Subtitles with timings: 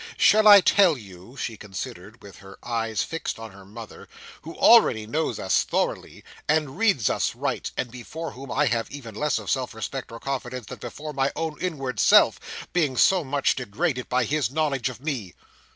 [0.17, 4.07] "Shall I tell you," she continued, with her eyes fixed on her mother,
[4.41, 9.13] "who already knows us thoroughly, and reads us right, and before whom I have even
[9.13, 12.39] less of self respect or confidence than before my own inward self;
[12.73, 15.35] being so much degraded by his knowledge of me?"